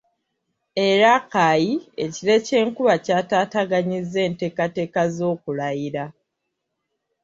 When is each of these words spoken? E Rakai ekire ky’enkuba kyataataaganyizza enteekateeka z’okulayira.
E 0.87 0.87
Rakai 1.01 1.67
ekire 2.03 2.35
ky’enkuba 2.45 2.93
kyataataaganyizza 3.05 4.19
enteekateeka 4.27 5.01
z’okulayira. 5.15 6.05